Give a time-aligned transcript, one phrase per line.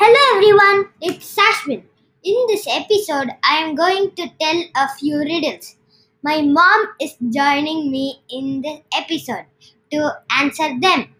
[0.00, 1.82] Hello everyone, it's Sashwin.
[2.22, 5.74] In this episode, I am going to tell a few riddles.
[6.22, 9.46] My mom is joining me in this episode
[9.90, 11.14] to answer them.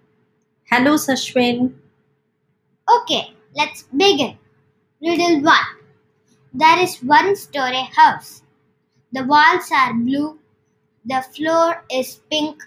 [0.71, 1.75] Hello, Sashwin.
[2.89, 4.39] Okay, let's begin.
[5.03, 5.55] Riddle 1
[6.55, 8.43] There is one story house.
[9.13, 10.39] The walls are blue,
[11.05, 12.63] the floor is pink,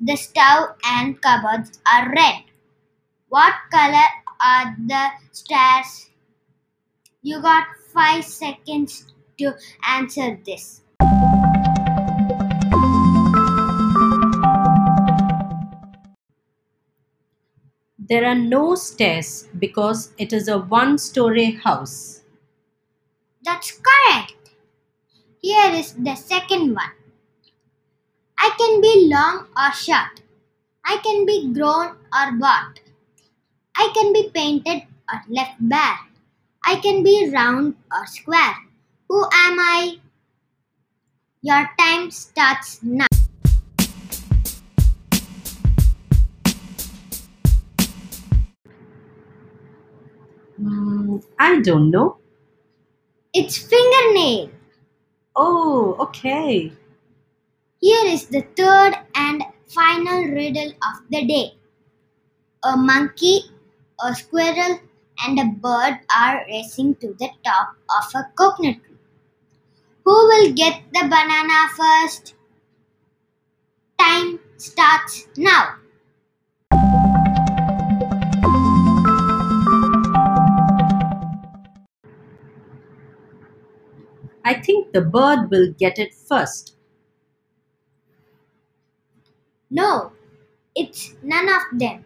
[0.00, 2.42] the stove and cupboards are red.
[3.28, 4.08] What color
[4.42, 6.10] are the stairs?
[7.22, 9.54] You got 5 seconds to
[9.86, 10.80] answer this.
[18.06, 22.20] There are no stairs because it is a one story house.
[23.42, 24.50] That's correct.
[25.40, 26.92] Here is the second one.
[28.38, 30.20] I can be long or short.
[30.84, 32.80] I can be grown or bought.
[33.76, 35.98] I can be painted or left bare.
[36.64, 38.54] I can be round or square.
[39.08, 39.98] Who am I?
[41.42, 43.06] Your time starts now.
[50.56, 52.18] Hmm, I don't know.
[53.34, 54.50] It's fingernail.
[55.34, 56.72] Oh, okay.
[57.80, 61.58] Here is the third and final riddle of the day.
[62.62, 63.42] A monkey,
[64.02, 64.80] a squirrel,
[65.26, 68.96] and a bird are racing to the top of a coconut tree.
[70.04, 72.34] Who will get the banana first?
[73.98, 75.76] Time starts now.
[84.44, 86.76] I think the bird will get it first.
[89.70, 90.12] No,
[90.76, 92.04] it's none of them.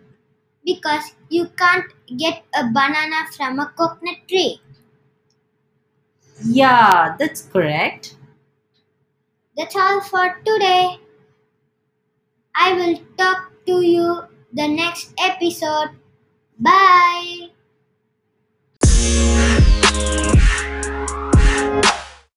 [0.69, 1.87] Because you can't
[2.19, 4.61] get a banana from a coconut tree.
[6.45, 8.17] Yeah, that's correct.
[9.59, 11.01] That's all for today.
[12.55, 15.91] I will talk to you the next episode.
[16.59, 17.51] Bye.